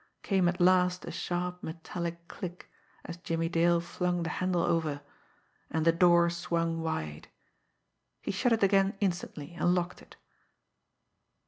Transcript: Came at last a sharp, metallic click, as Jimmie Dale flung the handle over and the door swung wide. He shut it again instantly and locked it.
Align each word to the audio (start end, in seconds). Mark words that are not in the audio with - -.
Came 0.23 0.47
at 0.47 0.59
last 0.59 1.05
a 1.05 1.11
sharp, 1.11 1.61
metallic 1.61 2.27
click, 2.27 2.71
as 3.05 3.17
Jimmie 3.17 3.49
Dale 3.49 3.79
flung 3.79 4.23
the 4.23 4.31
handle 4.31 4.63
over 4.63 5.01
and 5.69 5.85
the 5.85 5.91
door 5.91 6.27
swung 6.31 6.81
wide. 6.81 7.27
He 8.23 8.31
shut 8.31 8.51
it 8.51 8.63
again 8.63 8.97
instantly 8.99 9.53
and 9.53 9.75
locked 9.75 10.01
it. 10.01 10.15